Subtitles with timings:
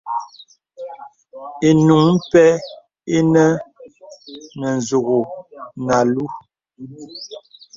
[1.69, 2.49] Ìnùŋ pɛ̂
[3.17, 3.43] inə
[4.59, 5.07] nə nzùk
[5.85, 6.25] nə alūū.